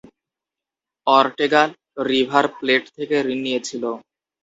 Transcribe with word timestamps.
Ortega 1.07 1.63
River 2.09 2.45
Plate 2.57 2.83
থেকে 2.97 3.15
ঋণ 3.25 3.39
নিয়েছিল। 3.45 3.83